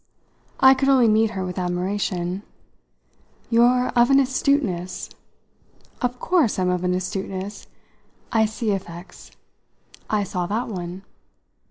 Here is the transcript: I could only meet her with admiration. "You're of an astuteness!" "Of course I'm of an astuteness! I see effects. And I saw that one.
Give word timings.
I 0.59 0.73
could 0.73 0.89
only 0.89 1.07
meet 1.07 1.29
her 1.29 1.45
with 1.45 1.59
admiration. 1.59 2.41
"You're 3.51 3.89
of 3.95 4.09
an 4.09 4.19
astuteness!" 4.19 5.11
"Of 6.01 6.17
course 6.19 6.57
I'm 6.57 6.71
of 6.71 6.83
an 6.83 6.95
astuteness! 6.95 7.67
I 8.31 8.45
see 8.45 8.71
effects. 8.71 9.29
And 10.09 10.21
I 10.21 10.23
saw 10.23 10.47
that 10.47 10.69
one. 10.69 11.03